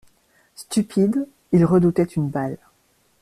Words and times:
Stupide, 0.55 1.27
il 1.51 1.63
redoutait 1.63 2.01
une 2.05 2.27
balle. 2.27 2.57